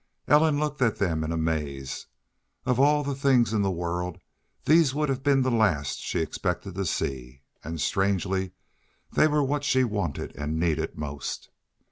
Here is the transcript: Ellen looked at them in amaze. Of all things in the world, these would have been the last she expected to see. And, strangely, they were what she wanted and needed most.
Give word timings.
Ellen 0.27 0.59
looked 0.59 0.81
at 0.81 0.97
them 0.97 1.23
in 1.23 1.31
amaze. 1.31 2.07
Of 2.65 2.79
all 2.79 3.03
things 3.13 3.53
in 3.53 3.61
the 3.61 3.69
world, 3.69 4.19
these 4.65 4.95
would 4.95 5.09
have 5.09 5.21
been 5.21 5.43
the 5.43 5.51
last 5.51 5.99
she 5.99 6.21
expected 6.21 6.73
to 6.73 6.87
see. 6.87 7.43
And, 7.63 7.79
strangely, 7.79 8.53
they 9.11 9.27
were 9.27 9.43
what 9.43 9.63
she 9.63 9.83
wanted 9.83 10.35
and 10.35 10.59
needed 10.59 10.97
most. 10.97 11.51